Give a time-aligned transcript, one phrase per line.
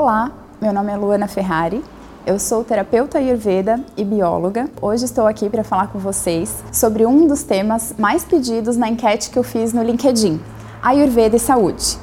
[0.00, 0.30] Olá,
[0.60, 1.84] meu nome é Luana Ferrari.
[2.24, 4.70] Eu sou terapeuta ayurveda e bióloga.
[4.80, 9.28] Hoje estou aqui para falar com vocês sobre um dos temas mais pedidos na enquete
[9.28, 10.40] que eu fiz no LinkedIn:
[10.80, 11.98] Ayurveda e saúde.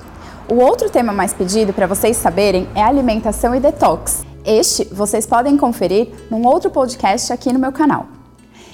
[0.51, 4.25] O outro tema mais pedido para vocês saberem é alimentação e detox.
[4.43, 8.07] Este vocês podem conferir num outro podcast aqui no meu canal.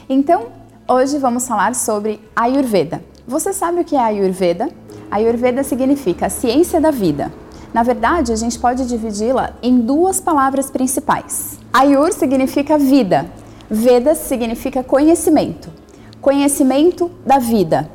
[0.10, 0.48] Então,
[0.88, 3.04] hoje vamos falar sobre Ayurveda.
[3.27, 4.68] Você sabe o que é Ayurveda?
[5.12, 7.32] Ayurveda significa ciência da vida.
[7.74, 11.58] Na verdade, a gente pode dividi-la em duas palavras principais.
[11.72, 13.26] Ayur significa vida,
[13.70, 15.70] Vedas significa conhecimento.
[16.20, 17.90] Conhecimento da vida.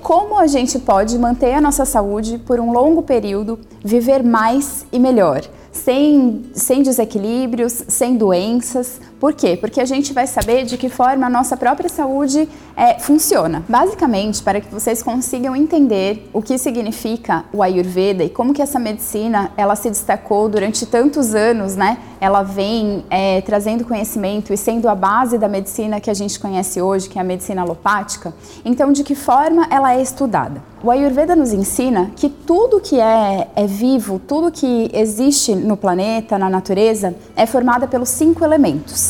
[0.00, 4.98] Como a gente pode manter a nossa saúde por um longo período, viver mais e
[4.98, 5.42] melhor?
[5.78, 9.00] sem, sem desequilíbrios, sem doenças.
[9.20, 9.56] Por quê?
[9.56, 13.64] Porque a gente vai saber de que forma a nossa própria saúde é, funciona.
[13.68, 18.78] Basicamente, para que vocês consigam entender o que significa o Ayurveda e como que essa
[18.78, 21.98] medicina ela se destacou durante tantos anos, né?
[22.20, 26.80] Ela vem é, trazendo conhecimento e sendo a base da medicina que a gente conhece
[26.80, 28.32] hoje, que é a medicina alopática.
[28.64, 30.62] Então, de que forma ela é estudada?
[30.82, 36.38] O Ayurveda nos ensina que tudo que é, é vivo, tudo que existe no planeta,
[36.38, 39.07] na natureza, é formada pelos cinco elementos: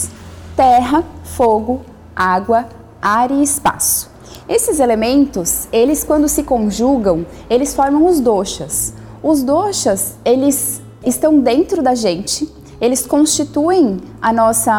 [0.58, 1.82] terra, fogo,
[2.16, 2.66] água,
[3.00, 4.10] ar e espaço.
[4.48, 8.92] Esses elementos, eles quando se conjugam, eles formam os doshas.
[9.22, 14.72] Os doshas, eles estão dentro da gente, eles constituem a nossa,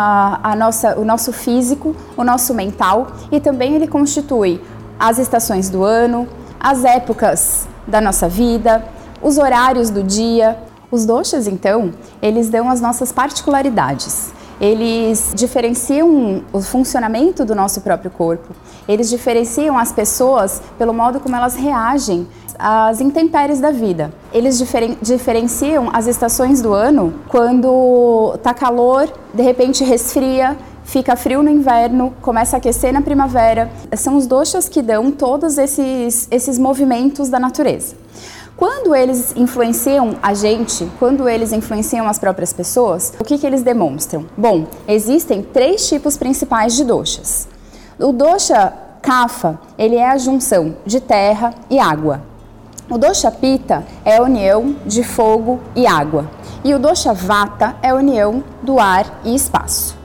[0.43, 4.61] a nossa, o nosso físico, o nosso mental e também ele constitui
[4.99, 6.27] as estações do ano,
[6.59, 8.83] as épocas da nossa vida,
[9.21, 10.57] os horários do dia.
[10.91, 14.31] Os doshas, então, eles dão as nossas particularidades.
[14.59, 18.53] Eles diferenciam o funcionamento do nosso próprio corpo.
[18.87, 22.27] Eles diferenciam as pessoas pelo modo como elas reagem
[22.57, 24.11] às intempéries da vida.
[24.33, 31.41] Eles diferen diferenciam as estações do ano quando tá calor, de repente resfria, fica frio
[31.41, 33.71] no inverno, começa a aquecer na primavera.
[33.95, 37.95] São os doshas que dão todos esses, esses movimentos da natureza.
[38.59, 43.63] Quando eles influenciam a gente, quando eles influenciam as próprias pessoas, o que, que eles
[43.63, 44.25] demonstram?
[44.35, 47.47] Bom, existem três tipos principais de doshas.
[47.97, 52.21] O dosha kapha, ele é a junção de terra e água.
[52.89, 56.29] O dosha pita é a união de fogo e água.
[56.61, 59.98] E o dosha vata é a união do ar e espaço.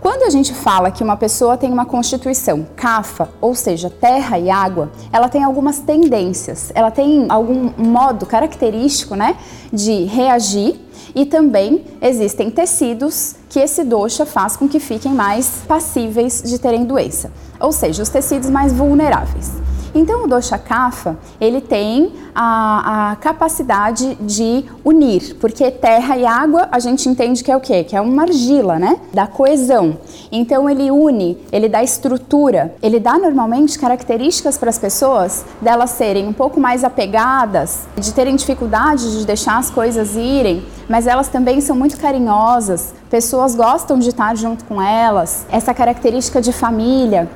[0.00, 4.48] Quando a gente fala que uma pessoa tem uma constituição cafa, ou seja, terra e
[4.48, 9.36] água, ela tem algumas tendências, ela tem algum modo característico, né,
[9.70, 10.80] de reagir.
[11.14, 16.84] E também existem tecidos que esse dosha faz com que fiquem mais passíveis de terem
[16.84, 19.50] doença, ou seja, os tecidos mais vulneráveis.
[19.94, 26.68] Então o dosha kapha, ele tem a, a, capacidade de unir, porque terra e água
[26.70, 27.82] a gente entende que é o quê?
[27.82, 28.98] Que é uma argila, né?
[29.12, 29.98] Da coesão.
[30.30, 36.28] Então ele une, ele dá estrutura, ele dá normalmente características para as pessoas delas serem
[36.28, 41.60] um pouco mais apegadas, de terem dificuldade de deixar as coisas irem, mas elas também
[41.60, 45.46] são muito carinhosas, pessoas gostam de estar junto com elas.
[45.50, 47.28] Essa característica de família,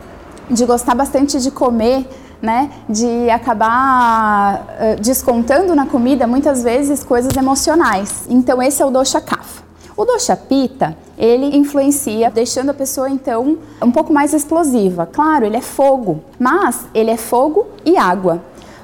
[0.51, 2.07] de gostar bastante de comer
[2.45, 8.27] né, de acabar uh, descontando na comida muitas vezes coisas emocionais.
[8.29, 9.65] Então esse é o dosha kapha.
[9.97, 15.07] O dosha pita, ele influencia, deixando a pessoa então um pouco mais explosiva.
[15.07, 18.43] Claro, ele é fogo, mas ele é fogo e água.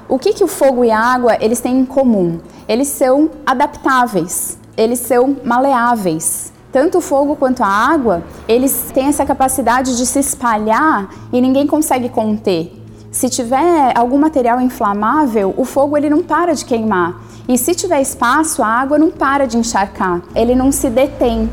[0.09, 2.39] O que, que o fogo e a água eles têm em comum?
[2.67, 6.51] Eles são adaptáveis, eles são maleáveis.
[6.71, 11.67] Tanto o fogo quanto a água, eles têm essa capacidade de se espalhar e ninguém
[11.67, 12.80] consegue conter.
[13.11, 17.21] Se tiver algum material inflamável, o fogo ele não para de queimar.
[17.45, 20.21] E se tiver espaço, a água não para de encharcar.
[20.33, 21.49] Ele não se detém.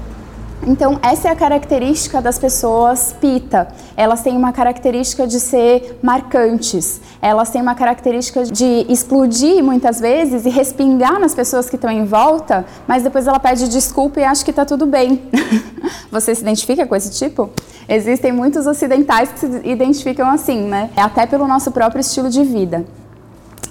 [0.64, 3.68] Então, essa é a característica das pessoas pita.
[3.96, 7.00] Elas têm uma característica de ser marcantes.
[7.20, 12.04] Elas têm uma característica de explodir muitas vezes e respingar nas pessoas que estão em
[12.04, 15.22] volta, mas depois ela pede desculpa e acha que está tudo bem.
[16.10, 17.50] Você se identifica com esse tipo?
[17.88, 20.90] Existem muitos ocidentais que se identificam assim, né?
[20.96, 22.84] Até pelo nosso próprio estilo de vida.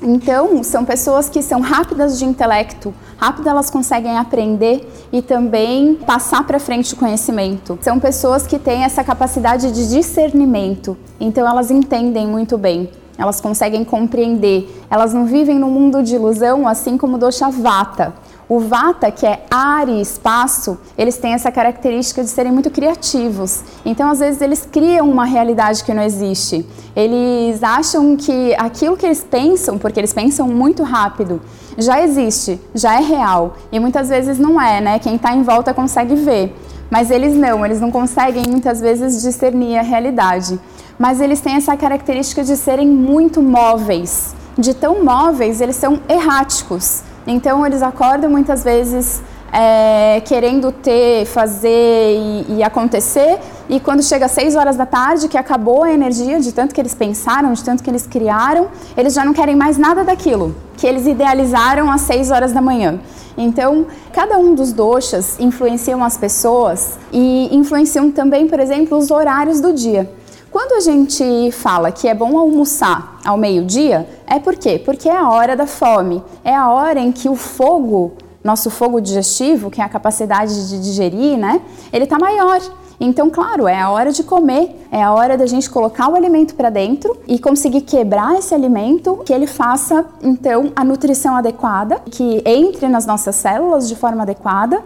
[0.01, 6.45] Então, são pessoas que são rápidas de intelecto, rápido elas conseguem aprender e também passar
[6.45, 7.77] para frente o conhecimento.
[7.81, 12.89] São pessoas que têm essa capacidade de discernimento, então elas entendem muito bem.
[13.17, 14.69] Elas conseguem compreender.
[14.91, 18.13] Elas não vivem num mundo de ilusão, assim como do Shavata.
[18.49, 23.61] O Vata, que é ar e espaço, eles têm essa característica de serem muito criativos.
[23.85, 26.65] Então, às vezes, eles criam uma realidade que não existe.
[26.95, 31.41] Eles acham que aquilo que eles pensam, porque eles pensam muito rápido,
[31.77, 33.57] já existe, já é real.
[33.69, 34.99] E muitas vezes não é, né?
[34.99, 36.55] Quem está em volta consegue ver.
[36.89, 40.57] Mas eles não, eles não conseguem muitas vezes discernir a realidade.
[40.97, 44.33] Mas eles têm essa característica de serem muito móveis.
[44.57, 47.03] De tão móveis, eles são erráticos.
[47.27, 49.21] Então eles acordam muitas vezes
[49.51, 53.37] é, querendo ter, fazer e, e, acontecer,
[53.69, 56.81] e quando chega às 6 horas da tarde, que acabou a energia de tanto que
[56.81, 60.85] eles pensaram, de tanto que eles criaram, eles já não querem mais nada daquilo que
[60.85, 62.99] eles idealizaram às 6 horas da manhã.
[63.37, 69.59] Então, cada um dos doshas influenciam as pessoas e influenciam também, por exemplo, os horários
[69.59, 70.09] do dia.
[70.57, 74.81] Quando a gente fala que é bom almoçar ao meio-dia, é por quê?
[74.83, 78.13] Porque é a hora da fome, é a hora em que o fogo,
[78.43, 81.61] nosso fogo digestivo, que é a capacidade de digerir, né,
[81.93, 82.59] ele está maior.
[82.99, 86.55] Então, claro, é a hora de comer, é a hora da gente colocar o alimento
[86.55, 92.41] para dentro e conseguir quebrar esse alimento, que ele faça então a nutrição adequada, que
[92.43, 94.81] entre nas nossas células de forma adequada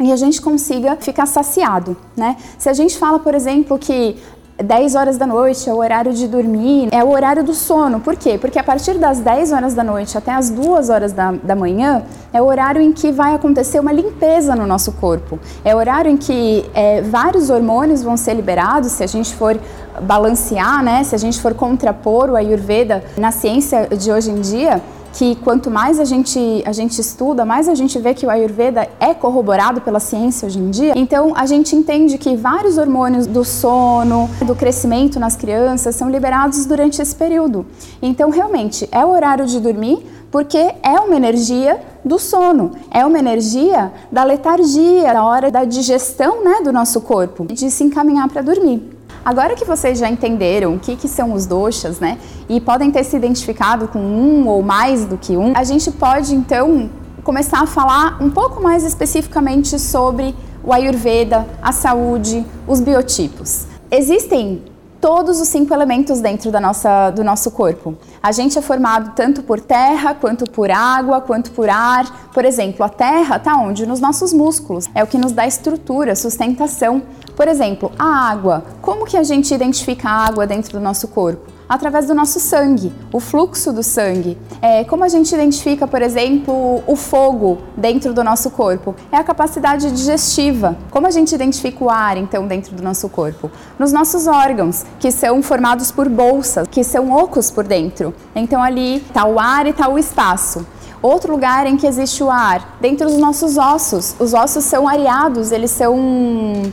[0.00, 2.36] e a gente consiga ficar saciado, né?
[2.58, 4.16] Se a gente fala, por exemplo, que
[4.62, 8.00] 10 horas da noite é o horário de dormir, é o horário do sono.
[8.00, 8.38] Por quê?
[8.38, 12.02] Porque a partir das 10 horas da noite até as 2 horas da, da manhã
[12.32, 15.38] é o horário em que vai acontecer uma limpeza no nosso corpo.
[15.64, 19.58] É o horário em que é, vários hormônios vão ser liberados, se a gente for
[20.00, 21.04] balancear, né?
[21.04, 24.80] Se a gente for contrapor o Ayurveda na ciência de hoje em dia,
[25.12, 28.88] que quanto mais a gente, a gente estuda, mais a gente vê que o Ayurveda
[28.98, 30.92] é corroborado pela ciência hoje em dia.
[30.96, 36.64] Então a gente entende que vários hormônios do sono, do crescimento nas crianças são liberados
[36.66, 37.66] durante esse período.
[38.00, 43.18] Então realmente é o horário de dormir porque é uma energia do sono, é uma
[43.18, 48.40] energia da letargia, da hora da digestão né, do nosso corpo, de se encaminhar para
[48.40, 48.82] dormir.
[49.24, 53.04] Agora que vocês já entenderam o que, que são os doshas, né, e podem ter
[53.04, 56.90] se identificado com um ou mais do que um, a gente pode então
[57.22, 60.34] começar a falar um pouco mais especificamente sobre
[60.64, 63.66] o Ayurveda, a saúde, os biotipos.
[63.90, 64.62] Existem
[65.02, 67.96] todos os cinco elementos dentro da nossa, do nosso corpo.
[68.22, 72.30] A gente é formado tanto por terra, quanto por água, quanto por ar.
[72.32, 73.84] Por exemplo, a terra está onde?
[73.84, 74.88] Nos nossos músculos.
[74.94, 77.02] É o que nos dá estrutura, sustentação.
[77.34, 78.64] Por exemplo, a água.
[78.80, 81.51] Como que a gente identifica a água dentro do nosso corpo?
[81.68, 84.36] Através do nosso sangue, o fluxo do sangue.
[84.60, 88.94] É, como a gente identifica, por exemplo, o fogo dentro do nosso corpo?
[89.10, 90.76] É a capacidade digestiva.
[90.90, 93.50] Como a gente identifica o ar, então, dentro do nosso corpo?
[93.78, 98.14] Nos nossos órgãos, que são formados por bolsas, que são ocos por dentro.
[98.34, 100.66] Então, ali está o ar e está o espaço.
[101.02, 104.14] Outro lugar em que existe o ar, dentro dos nossos ossos.
[104.20, 105.96] Os ossos são areados, eles são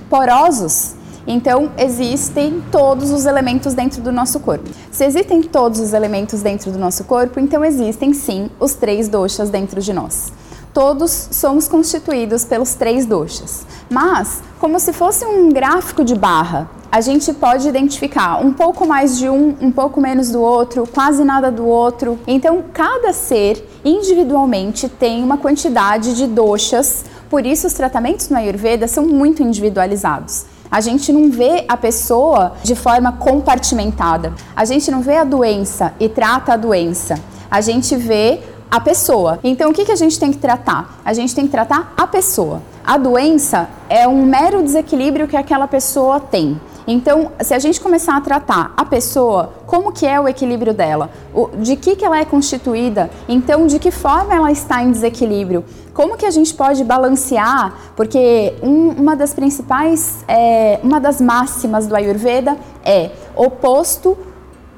[0.07, 0.93] porosos,
[1.27, 4.69] então, existem todos os elementos dentro do nosso corpo.
[4.91, 9.49] Se existem todos os elementos dentro do nosso corpo, então existem sim os três doshas
[9.49, 10.31] dentro de nós.
[10.73, 13.65] Todos somos constituídos pelos três doshas.
[13.89, 19.17] Mas, como se fosse um gráfico de barra, a gente pode identificar um pouco mais
[19.17, 22.19] de um, um pouco menos do outro, quase nada do outro.
[22.27, 28.87] Então, cada ser individualmente tem uma quantidade de doshas, por isso os tratamentos no Ayurveda
[28.87, 30.45] são muito individualizados.
[30.71, 34.33] A gente não vê a pessoa de forma compartimentada.
[34.55, 37.15] A gente não vê a doença e trata a doença.
[37.49, 38.39] A gente vê
[38.69, 39.39] a pessoa.
[39.43, 40.99] Então, o que, que a gente tem que tratar?
[41.03, 42.61] A gente tem que tratar a pessoa.
[42.85, 46.59] A doença é um mero desequilíbrio que aquela pessoa tem.
[46.91, 51.11] Então, se a gente começar a tratar a pessoa, como que é o equilíbrio dela,
[51.59, 56.17] de que, que ela é constituída, então de que forma ela está em desequilíbrio, como
[56.17, 61.95] que a gente pode balancear, porque um, uma das principais, é, uma das máximas do
[61.95, 64.17] Ayurveda é oposto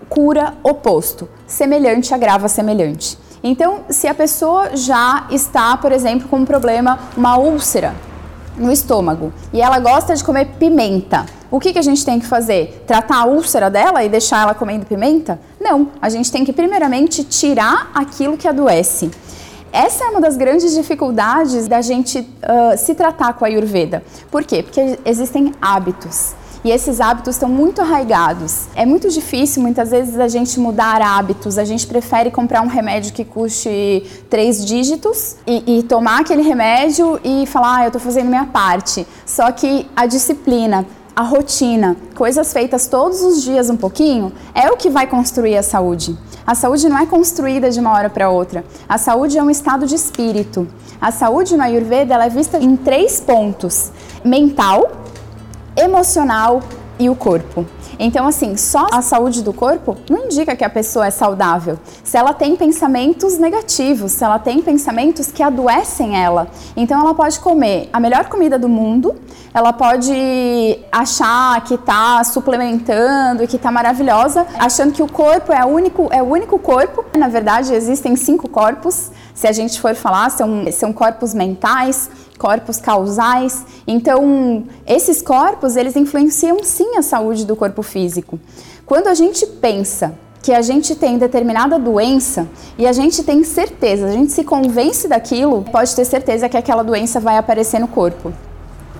[0.10, 3.18] cura oposto, semelhante agrava semelhante.
[3.42, 7.96] Então, se a pessoa já está, por exemplo, com um problema, uma úlcera
[8.58, 12.26] no estômago, e ela gosta de comer pimenta, o que, que a gente tem que
[12.26, 12.84] fazer?
[12.88, 15.38] Tratar a úlcera dela e deixar ela comendo pimenta?
[15.60, 19.12] Não, a gente tem que primeiramente tirar aquilo que adoece.
[19.74, 24.02] Essa é uma das grandes dificuldades da gente uh, se tratar com a Ayurveda.
[24.30, 24.64] Por quê?
[24.64, 26.34] Porque existem hábitos.
[26.64, 28.68] E esses hábitos estão muito arraigados.
[28.76, 31.58] É muito difícil, muitas vezes, a gente mudar hábitos.
[31.58, 37.20] A gente prefere comprar um remédio que custe três dígitos e, e tomar aquele remédio
[37.24, 39.08] e falar, ah, eu estou fazendo minha parte.
[39.26, 40.86] Só que a disciplina,
[41.22, 45.62] a rotina, coisas feitas todos os dias um pouquinho, é o que vai construir a
[45.62, 46.18] saúde.
[46.48, 48.66] A saúde não é construída de uma hora para outra.
[48.90, 50.68] A saúde é um estado de espírito.
[51.00, 53.92] A saúde no Ayurveda ela é vista em três pontos:
[54.26, 54.90] mental,
[55.78, 56.62] emocional
[56.98, 57.68] e o corpo.
[58.00, 61.78] Então, assim, só a saúde do corpo não indica que a pessoa é saudável.
[62.04, 66.48] Se ela tem pensamentos negativos, se ela tem pensamentos que adoecem ela.
[66.76, 69.16] Então, ela pode comer a melhor comida do mundo,
[69.54, 75.64] ela pode achar que está suplementando e que está maravilhosa, achando que o corpo é
[75.66, 77.06] o único, é o único corpo.
[77.18, 79.12] Na verdade, existem cinco corpos.
[79.34, 83.66] Se a gente for falar, são, são corpos mentais, corpos causais.
[83.86, 88.40] Então, esses corpos, eles influenciam sim a saúde do corpo físico.
[88.86, 94.08] Quando a gente pensa que a gente tem determinada doença e a gente tem certeza,
[94.08, 98.34] a gente se convence daquilo, pode ter certeza que aquela doença vai aparecer no corpo.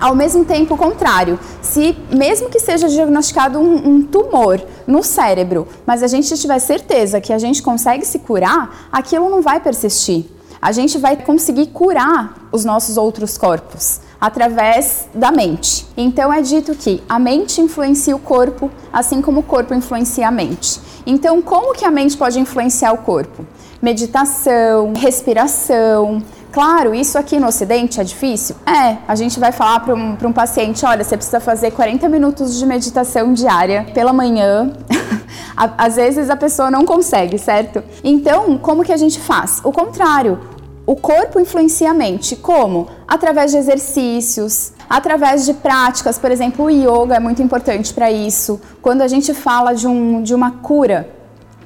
[0.00, 5.68] Ao mesmo tempo, o contrário, se mesmo que seja diagnosticado um, um, tumor no cérebro,
[5.86, 10.26] mas a gente tiver certeza que a gente consegue se curar, aquilo não vai persistir
[10.62, 15.84] a gente vai conseguir curar os nossos outros corpos através da mente.
[15.96, 20.30] Então é dito que a mente influencia o corpo, assim como o corpo influencia a
[20.30, 20.80] mente.
[21.04, 23.44] Então, como que a mente pode influenciar o corpo?
[23.82, 26.22] Meditação, respiração.
[26.52, 28.54] Claro, isso aqui no Ocidente é difícil?
[28.66, 32.58] É, a gente vai falar para um, um paciente: olha, você precisa fazer 40 minutos
[32.58, 34.70] de meditação diária pela manhã.
[35.56, 37.82] Às vezes a pessoa não consegue, certo?
[38.04, 39.62] Então, como que a gente faz?
[39.64, 40.40] O contrário,
[40.84, 42.36] o corpo influencia a mente.
[42.36, 42.86] Como?
[43.08, 46.18] Através de exercícios, através de práticas.
[46.18, 48.60] Por exemplo, o yoga é muito importante para isso.
[48.82, 51.21] Quando a gente fala de, um, de uma cura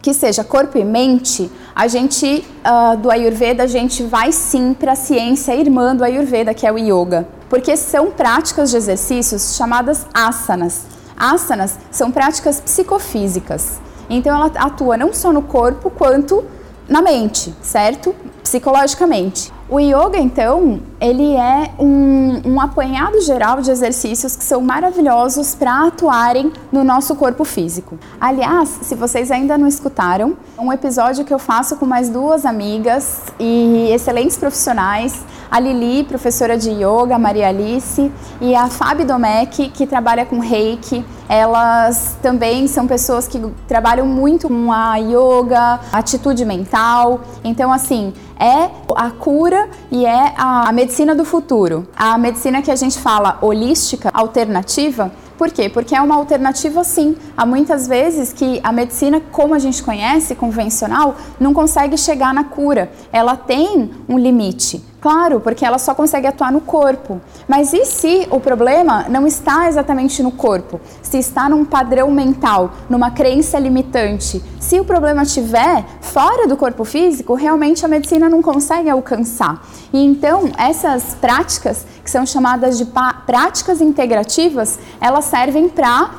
[0.06, 4.92] que seja corpo e mente, a gente uh, do Ayurveda a gente vai sim para
[4.92, 10.06] a ciência irmã do Ayurveda, que é o yoga, porque são práticas de exercícios chamadas
[10.14, 10.86] asanas.
[11.16, 13.80] Asanas são práticas psicofísicas.
[14.08, 16.44] Então ela atua não só no corpo quanto
[16.88, 18.14] na mente, certo?
[18.44, 19.55] Psicologicamente.
[19.68, 25.88] O yoga, então, ele é um, um apanhado geral de exercícios que são maravilhosos para
[25.88, 27.98] atuarem no nosso corpo físico.
[28.20, 33.24] Aliás, se vocês ainda não escutaram, um episódio que eu faço com mais duas amigas
[33.40, 39.86] e excelentes profissionais, a Lili, professora de yoga, Maria Alice, e a Fabi Domecq, que
[39.86, 41.04] trabalha com reiki.
[41.28, 47.20] Elas também são pessoas que trabalham muito com a yoga, atitude mental.
[47.44, 49.55] Então, assim, é a cura
[49.90, 51.86] e é a, medicina do futuro.
[51.96, 55.68] A medicina que a gente fala holística, alternativa, por quê?
[55.68, 57.16] Porque é uma alternativa sim.
[57.36, 62.44] Há muitas vezes que a medicina, como a gente conhece, convencional, não consegue chegar na
[62.44, 62.90] cura.
[63.12, 64.82] Ela tem um limite.
[65.00, 67.20] Claro, porque ela só consegue atuar no corpo.
[67.46, 70.80] Mas e se o problema não está exatamente no corpo?
[71.00, 74.42] Se está num padrão mental, numa crença limitante?
[74.58, 79.64] Se o problema estiver fora do corpo físico, realmente a medicina não consegue alcançar.
[79.92, 82.86] E então, essas práticas, que são chamadas de
[83.26, 86.10] práticas integrativas, elas servem para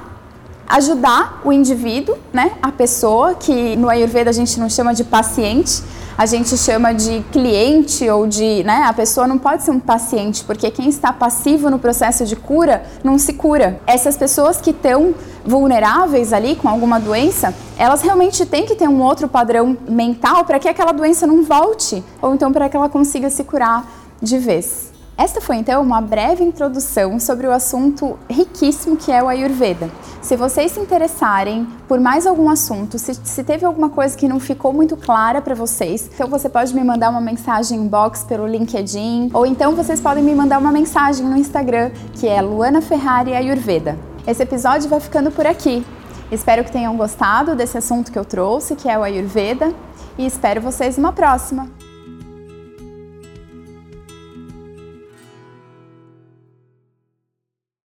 [0.67, 5.81] ajudar o indivíduo, né, a pessoa, que no Ayurveda a gente não chama de paciente,
[6.17, 10.43] a gente chama de cliente ou de, né, a pessoa não pode ser um paciente,
[10.43, 13.79] porque quem está passivo no processo de cura não se cura.
[13.87, 15.15] Essas pessoas que estão
[15.45, 20.59] vulneráveis ali com alguma doença, elas realmente têm que ter um outro padrão mental para
[20.59, 23.89] que aquela doença não volte, ou então para que ela consiga se curar
[24.21, 24.96] de vez.
[25.17, 29.89] Esta foi então uma breve introdução sobre o assunto riquíssimo que é o Ayurveda.
[30.21, 34.39] Se vocês se interessarem por mais algum assunto, se, se teve alguma coisa que não
[34.39, 39.31] ficou muito clara para vocês, então você pode me mandar uma mensagem inbox pelo LinkedIn,
[39.33, 43.97] ou então vocês podem me mandar uma mensagem no Instagram, que é Luana Ferrari Ayurveda.
[44.27, 45.83] Esse episódio vai ficando por aqui.
[46.31, 49.73] Espero que tenham gostado desse assunto que eu trouxe, que é o Ayurveda,
[50.15, 51.76] e espero vocês numa próxima.